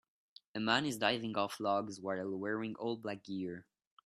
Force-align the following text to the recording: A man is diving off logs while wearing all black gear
A 0.55 0.59
man 0.59 0.87
is 0.87 0.97
diving 0.97 1.37
off 1.37 1.59
logs 1.59 1.99
while 2.01 2.35
wearing 2.35 2.73
all 2.73 2.97
black 2.97 3.21
gear 3.23 3.67